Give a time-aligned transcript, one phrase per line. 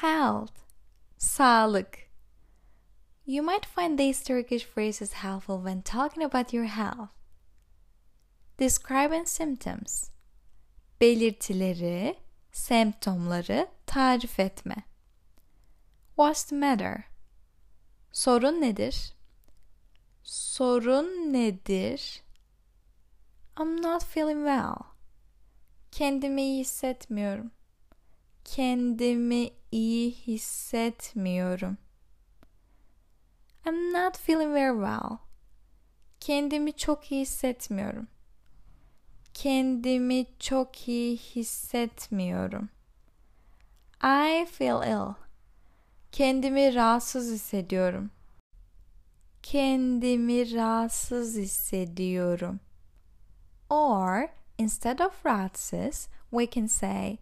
[0.00, 0.52] Health.
[1.16, 1.98] Sağlık.
[3.26, 7.10] You might find these Turkish phrases helpful when talking about your health.
[8.58, 10.10] Describing symptoms.
[11.00, 12.16] Belirtileri,
[12.52, 14.82] semptomları tarif etme.
[16.16, 17.04] What's the matter?
[18.12, 19.12] Sorun nedir?
[20.22, 22.22] Sorun nedir?
[23.56, 24.76] I'm not feeling well.
[25.92, 27.57] Kendimi iyi hissetmiyorum.
[28.54, 31.76] Kendimi iyi hissetmiyorum.
[33.66, 35.18] I'm not feeling very well.
[36.20, 38.08] Kendimi çok iyi hissetmiyorum.
[39.34, 42.68] Kendimi çok iyi hissetmiyorum.
[44.02, 45.14] I feel ill.
[46.12, 48.10] Kendimi rahatsız hissediyorum.
[49.42, 52.60] Kendimi rahatsız hissediyorum.
[53.70, 54.28] Or
[54.58, 57.18] instead of rahatsız, we can say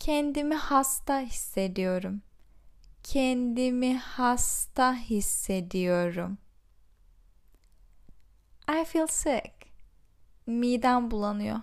[0.00, 2.22] kendimi hasta hissediyorum.
[3.02, 6.38] Kendimi hasta hissediyorum.
[8.68, 9.52] I feel sick.
[10.46, 11.60] Midem bulanıyor.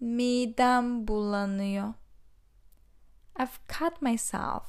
[0.00, 1.94] Midem bulanıyor.
[3.38, 4.64] I've cut myself.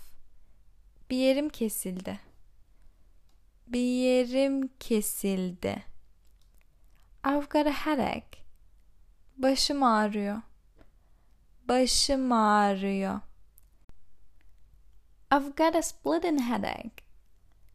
[1.09, 2.19] Bir yerim kesildi.
[3.67, 5.83] Bir yerim kesildi.
[7.25, 8.43] I've got a headache.
[9.37, 10.41] Başım ağrıyor.
[11.67, 13.21] Başım ağrıyor.
[15.31, 17.03] I've got a splitting headache.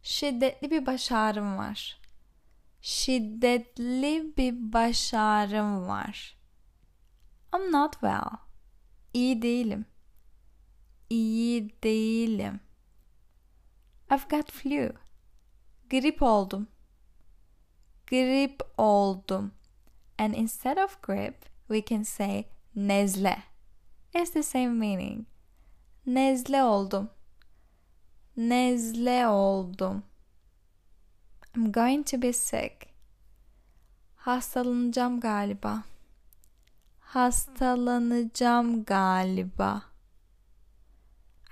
[0.02, 2.00] Şiddetli bir baş ağrım var.
[2.80, 6.38] Şiddetli bir baş ağrım var.
[7.54, 8.38] I'm not well.
[9.14, 9.86] İyi değilim.
[11.10, 12.60] İyi değilim.
[14.10, 14.92] I've got flu.
[15.90, 16.68] Grip oldum.
[18.06, 19.52] Grip oldum.
[20.18, 22.44] And instead of grip, we can say
[22.74, 23.47] nezle.
[24.14, 25.26] It's the same meaning.
[26.06, 27.10] Nezle oldum.
[28.36, 30.02] Nezle oldum.
[31.54, 32.88] I'm going to be sick.
[34.16, 35.82] Hastalanacağım galiba.
[37.00, 39.82] Hastalanacağım galiba.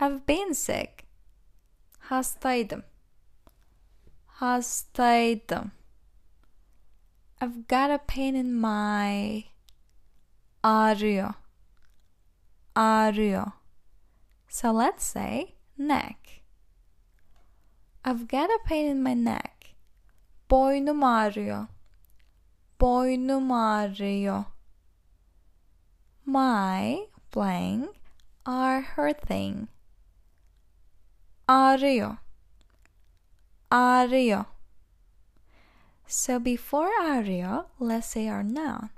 [0.00, 1.06] I've been sick.
[1.98, 2.82] Hastaydım.
[4.26, 5.70] Hastaydım.
[7.40, 9.44] I've got a pain in my
[10.62, 11.34] ağrıyor.
[12.76, 13.52] Ağrıyor.
[14.48, 16.42] So let's say neck.
[18.04, 19.74] I've got a pain in my neck.
[20.50, 21.66] Boynum ağrıyor.
[22.80, 24.44] Boynum ağrıyor.
[26.26, 27.96] My blank
[28.44, 29.68] are hurting.
[31.48, 32.16] Ağrıyor.
[33.70, 34.44] Ağrıyor.
[36.06, 38.90] So before ağrıyor, let's say our noun.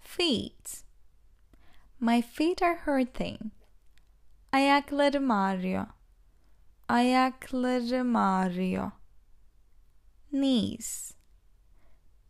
[0.00, 0.87] Feet.
[2.00, 3.50] My feet are hurting.
[4.52, 5.86] Ayaklarım ağrıyor.
[6.88, 8.90] Ayaklarım ağrıyor.
[10.30, 11.12] Knees.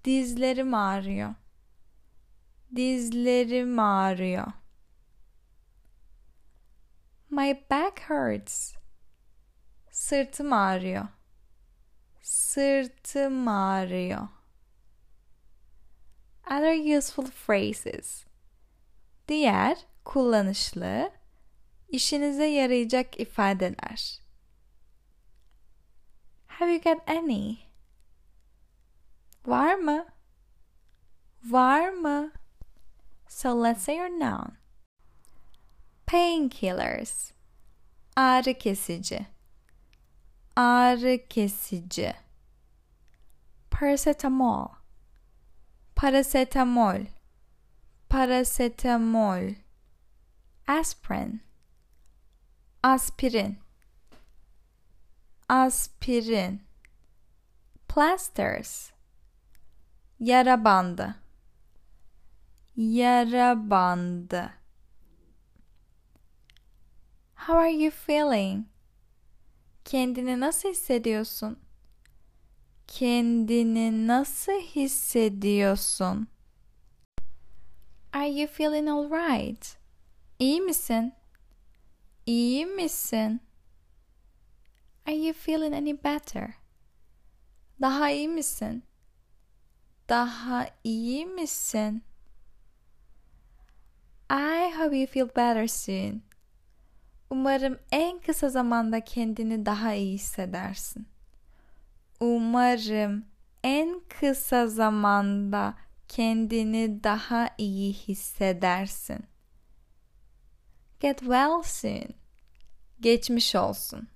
[0.05, 1.34] Dizlerim ağrıyor.
[2.77, 4.47] Dizlerim ağrıyor.
[7.31, 8.75] My back hurts.
[9.91, 11.09] Sırtım ağrıyor.
[12.23, 14.29] Sırtım ağrıyor.
[16.47, 18.28] Other useful phrases.
[19.28, 21.12] Diğer kullanışlı,
[21.89, 24.21] işinize yarayacak ifadeler.
[26.47, 27.56] Have you got any?
[29.47, 30.06] Var mı?
[31.44, 32.33] Var mı?
[33.28, 34.59] So let's say your noun.
[36.06, 37.33] Painkillers.
[38.17, 39.27] Ağrı kesici.
[40.56, 42.15] Ağrı kesici.
[43.71, 44.69] Paracetamol.
[45.97, 47.18] Paracetamol.
[48.08, 49.54] Paracetamol.
[50.66, 51.41] Aspirin.
[52.82, 53.58] Aspirin.
[55.48, 56.60] Aspirin.
[57.88, 58.92] Plasters.
[60.20, 61.14] Yara bandı.
[62.76, 64.50] Yara bandı.
[67.34, 68.66] How are you feeling?
[69.84, 71.58] Kendini nasıl hissediyorsun?
[72.87, 76.28] Kendini nasıl hissediyorsun?
[78.12, 79.76] Are you feeling alright?
[80.38, 81.14] İyi misin?
[82.26, 83.40] İyi misin?
[85.06, 86.55] Are you feeling any better?
[87.81, 88.82] Daha iyi misin?
[90.08, 92.02] Daha iyi misin?
[94.31, 96.22] I hope you feel better soon.
[97.31, 101.08] Umarım en kısa zamanda kendini daha iyi hissedersin.
[102.20, 103.25] Umarım
[103.64, 105.75] en kısa zamanda
[106.08, 109.26] kendini daha iyi hissedersin.
[111.00, 112.14] Get well soon.
[113.00, 114.08] Geçmiş olsun.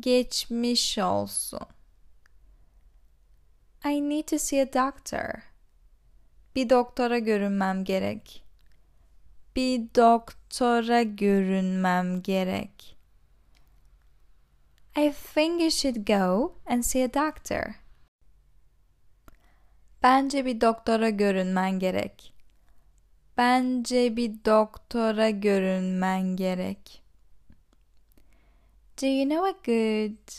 [0.00, 1.66] Geçmiş olsun.
[3.84, 5.42] I need to see a doctor.
[6.54, 8.44] Bir doktora görünmem gerek.
[9.56, 12.96] Bir doktora görünmem gerek.
[14.96, 17.83] I think you should go and see a doctor.
[20.04, 22.34] Bence bir doktora görünmen gerek.
[23.36, 27.02] Bence bir doktora görünmen gerek.
[29.02, 30.32] Do you know a good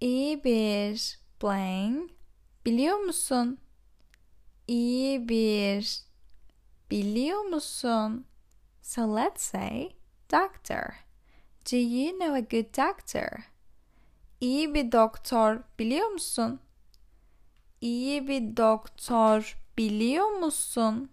[0.00, 2.10] iyi bir blank
[2.66, 3.58] biliyor musun?
[4.68, 6.02] İyi bir
[6.90, 8.26] biliyor musun?
[8.82, 9.88] So let's say
[10.32, 10.94] doctor.
[11.72, 13.50] Do you know a good doctor?
[14.40, 16.60] İyi bir doktor biliyor musun?
[17.84, 21.10] İyi bir doktor biliyor musun?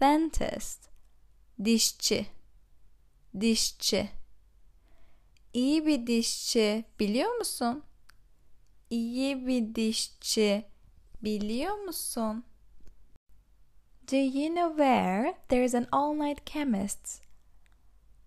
[0.00, 0.88] Dentist.
[1.64, 2.26] Dişçi.
[3.40, 4.10] Dişçi.
[5.52, 7.82] İyi bir dişçi biliyor musun?
[8.90, 10.64] İyi bir dişçi
[11.22, 12.44] biliyor musun?
[14.12, 17.22] Do you know where there's an all-night chemist?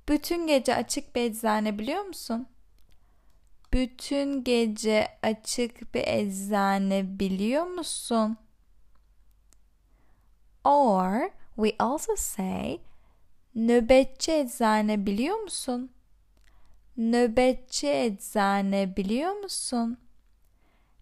[0.10, 2.48] Bütün gece açık bir eczane biliyor musun?
[3.74, 8.38] Bütün gece açık bir eczane biliyor musun?
[10.64, 12.80] Or we also say
[13.56, 15.92] nöbetçi eczane biliyor musun?
[16.98, 19.98] Nöbetçi eczane biliyor musun?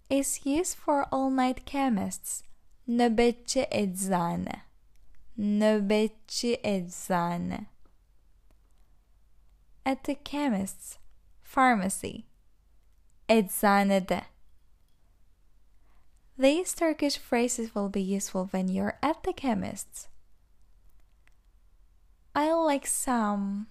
[0.10, 2.44] Is used for all-night chemists.
[2.88, 4.62] Nöbetçi eczane.
[5.38, 7.66] Nöbetçi eczane.
[9.86, 10.98] At the chemist's
[11.44, 12.31] pharmacy.
[13.32, 14.26] Eczanede.
[16.38, 20.10] These Turkish phrases will be useful when you're at the chemist's.
[22.36, 23.68] I like some.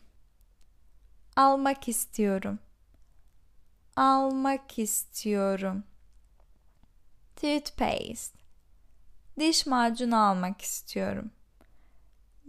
[1.37, 2.59] Almak istiyorum.
[3.97, 5.85] Almak istiyorum.
[7.37, 8.39] Toothpaste.
[9.39, 11.31] Diş macunu almak istiyorum.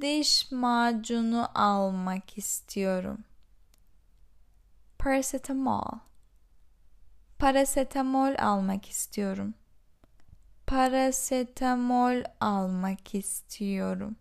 [0.02, 3.24] Diş macunu almak istiyorum.
[4.98, 6.11] Paracetamol.
[7.42, 9.54] Paracetamol almak istiyorum.
[10.68, 14.16] Paracetamol almak istiyorum.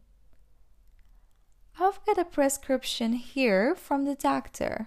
[1.75, 4.87] I've got a prescription here from the doctor.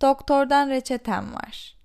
[0.00, 1.76] Doktordan reçetem var.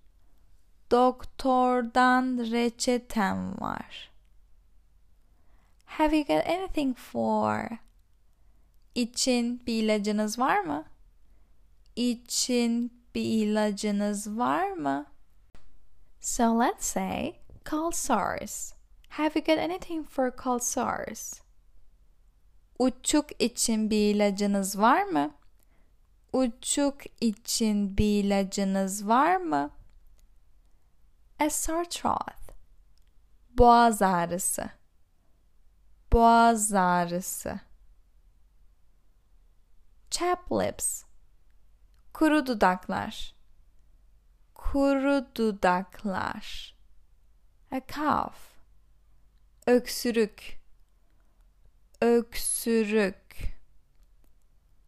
[0.92, 4.12] Doktordan reçetem var.
[5.86, 7.68] Have you got anything for?
[8.96, 10.86] İçin bir ilacınız var mı?
[11.96, 15.11] İçin bir ilacınız var mı?
[16.24, 17.40] So let's say
[17.92, 18.76] sores.
[19.10, 20.30] Have you got anything for
[20.60, 21.42] sores?
[22.80, 25.32] Uçuk için bir ilacınız var mı?
[26.34, 29.72] Uçuk için bir ilacınız var mı?
[31.40, 32.54] A sore throat.
[33.50, 34.70] Boğaz ağrısı.
[36.14, 37.60] Boğaz ağrısı.
[40.12, 41.04] Chap lips.
[42.14, 43.41] Kuru dudaklar.
[44.72, 46.76] Kuru dudaklar.
[47.72, 48.40] A cough.
[49.68, 50.60] Öksürük.
[52.02, 53.36] Öksürük.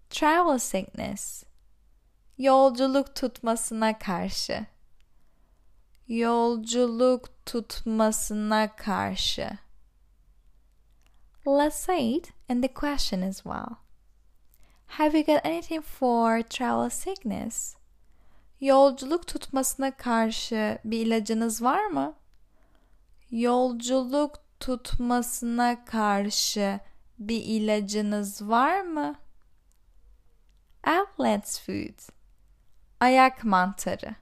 [0.09, 1.43] Travel sickness.
[2.37, 4.65] Yolculuk tutmasına karşı.
[6.07, 9.49] Yolculuk tutmasına karşı.
[11.47, 13.75] Let's say it in the question as well.
[14.87, 17.82] Have you got anything for travel sickness?
[18.61, 22.15] Yolculuk tutmasına karşı bir ilacınız var mı?
[23.31, 26.79] Yolculuk tutmasına karşı
[27.19, 29.15] bir ilacınız var mı?
[30.87, 32.13] Outlet's food.
[32.99, 34.15] Ayak mantarı.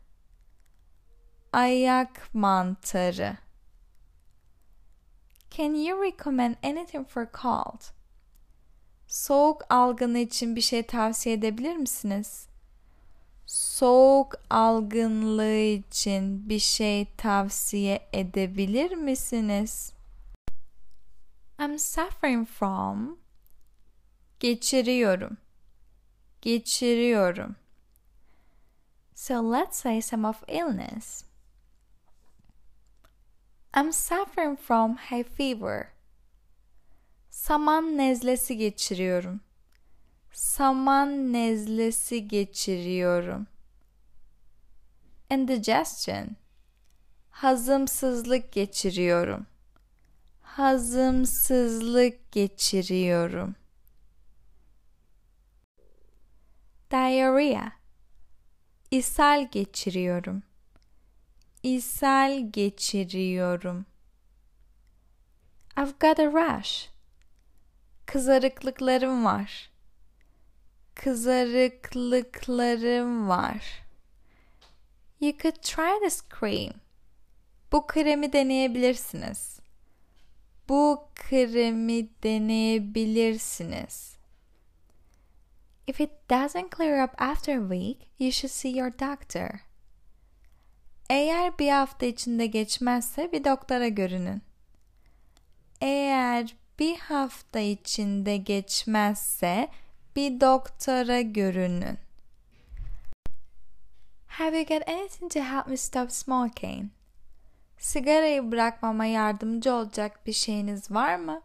[1.54, 3.38] Ayak mantarı.
[5.52, 7.82] Can you recommend anything for cold?
[9.08, 12.51] Soğuk algını için bir şey tavsiye edebilir misiniz?
[13.52, 19.94] Soğuk algınlığı için bir şey tavsiye edebilir misiniz?
[21.60, 23.20] I'm suffering from
[24.40, 25.38] geçiriyorum.
[26.42, 27.56] Geçiriyorum.
[29.16, 31.24] So let's say some of illness.
[33.78, 35.88] I'm suffering from high fever.
[37.30, 39.42] Saman nezlesi geçiriyorum.
[40.32, 43.48] Saman nezlesi geçiriyorum.
[45.30, 46.28] Indigestion.
[47.30, 49.48] Hazımsızlık geçiriyorum.
[50.42, 53.56] Hazımsızlık geçiriyorum.
[56.92, 57.72] Diarrhea.
[58.92, 60.44] İshal geçiriyorum.
[61.64, 63.86] İshal geçiriyorum.
[65.78, 66.90] I've got a rash.
[68.06, 69.71] Kızarıklıklarım var.
[70.96, 73.84] Kızarıklıklarım var.
[75.20, 76.74] You could try this cream.
[77.72, 79.60] Bu kremi deneyebilirsiniz.
[80.70, 84.18] Bu kremi deneyebilirsiniz.
[85.88, 89.50] If it doesn't clear up after a week, you should see your doctor.
[91.10, 94.42] Eğer bir hafta içinde geçmezse bir doktora görünün.
[95.82, 99.70] Eğer bir hafta içinde geçmezse
[100.16, 101.98] bir doktora görünün.
[104.28, 106.92] Have you got anything to help me stop smoking?
[107.78, 111.42] Sigarayı bırakmama yardımcı olacak bir şeyiniz var mı?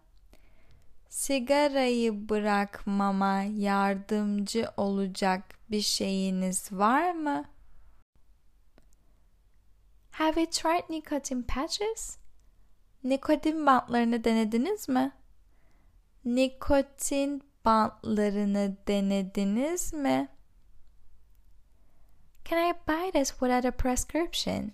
[1.09, 7.45] Sigarayı bırakmama yardımcı olacak bir şeyiniz var mı?
[10.11, 12.19] Have you tried nicotine patches?
[13.05, 15.13] Nikotin bantlarını denediniz mi?
[16.25, 20.29] Nikotin bantlarını denediniz mi?
[22.45, 24.73] Can I buy this without a prescription?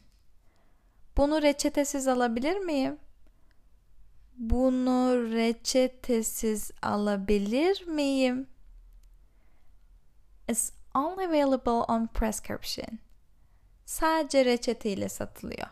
[1.16, 2.98] Bunu reçetesiz alabilir miyim?
[4.36, 8.46] Bunu reçetesiz alabilir miyim?
[10.48, 12.98] It's only available on prescription.
[13.84, 15.68] Sadece reçete ile satılıyor.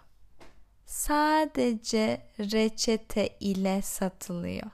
[0.87, 4.71] Sadece reçete ile satılıyor.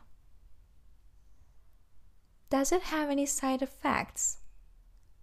[2.51, 4.39] Does it have any side effects?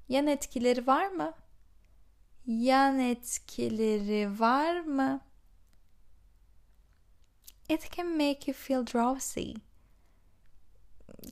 [0.10, 1.34] Yan etkileri var mı?
[2.46, 5.22] Yan etkileri var mı?
[7.70, 9.52] It can make you feel drowsy.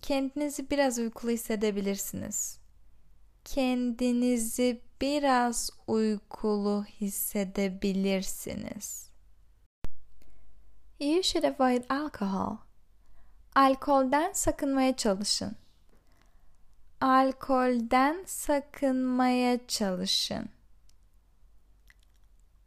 [0.01, 2.59] Kendinizi biraz uykulu hissedebilirsiniz.
[3.45, 9.09] Kendinizi biraz uykulu hissedebilirsiniz.
[10.99, 12.57] You should avoid alcohol.
[13.55, 15.55] Alkolden sakınmaya çalışın.
[17.01, 20.49] Alkolden sakınmaya çalışın.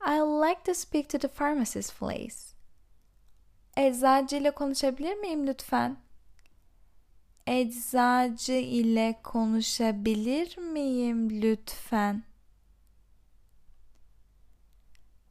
[0.07, 2.55] I like to speak to the pharmacist please.
[3.77, 5.97] Eczacı ile konuşabilir miyim lütfen?
[7.47, 12.23] Eczacı ile konuşabilir miyim lütfen?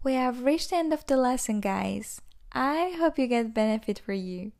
[0.03, 2.19] We have reached the end of the lesson, guys.
[2.55, 4.51] I hope you get benefit for you.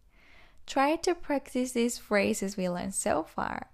[0.68, 3.73] Try to practice these phrases we learned so far.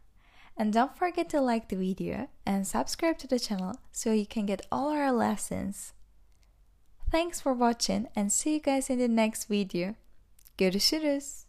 [0.59, 4.45] And don't forget to like the video and subscribe to the channel so you can
[4.45, 5.93] get all our lessons.
[7.09, 9.95] Thanks for watching and see you guys in the next video.
[10.57, 11.48] Görüşürüz.